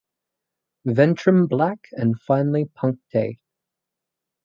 Ventrum 0.87 1.47
black 1.47 1.89
and 1.91 2.19
finely 2.19 2.65
punctate. 2.65 3.37